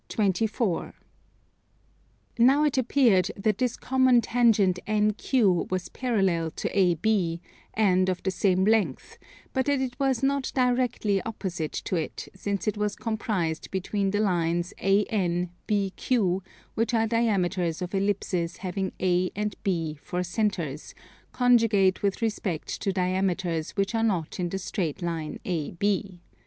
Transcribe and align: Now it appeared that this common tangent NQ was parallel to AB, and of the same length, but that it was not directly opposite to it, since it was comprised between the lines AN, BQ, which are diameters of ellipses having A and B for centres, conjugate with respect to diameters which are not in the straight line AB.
Now 2.39 2.63
it 2.63 2.75
appeared 2.75 3.31
that 3.37 3.59
this 3.59 3.77
common 3.77 4.21
tangent 4.21 4.79
NQ 4.87 5.69
was 5.69 5.89
parallel 5.89 6.49
to 6.49 6.75
AB, 6.75 7.39
and 7.75 8.09
of 8.09 8.23
the 8.23 8.31
same 8.31 8.65
length, 8.65 9.19
but 9.53 9.67
that 9.67 9.79
it 9.79 9.99
was 9.99 10.23
not 10.23 10.51
directly 10.55 11.21
opposite 11.21 11.73
to 11.85 11.97
it, 11.97 12.29
since 12.33 12.67
it 12.67 12.77
was 12.77 12.95
comprised 12.95 13.69
between 13.69 14.09
the 14.09 14.21
lines 14.21 14.73
AN, 14.79 15.51
BQ, 15.67 16.41
which 16.73 16.95
are 16.95 17.05
diameters 17.05 17.79
of 17.83 17.93
ellipses 17.93 18.57
having 18.57 18.93
A 18.99 19.29
and 19.35 19.55
B 19.61 19.99
for 20.01 20.23
centres, 20.23 20.95
conjugate 21.31 22.01
with 22.01 22.23
respect 22.23 22.81
to 22.81 22.91
diameters 22.91 23.77
which 23.77 23.93
are 23.93 24.01
not 24.01 24.39
in 24.39 24.49
the 24.49 24.57
straight 24.57 25.03
line 25.03 25.39
AB. 25.45 26.19